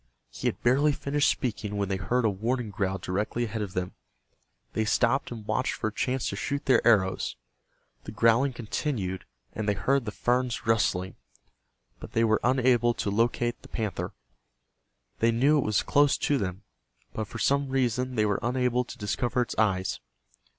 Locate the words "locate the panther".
13.11-14.11